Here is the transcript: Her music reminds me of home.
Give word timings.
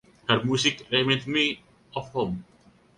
Her 0.27 0.43
music 0.43 0.87
reminds 0.91 1.27
me 1.27 1.61
of 1.95 2.09
home. 2.09 2.43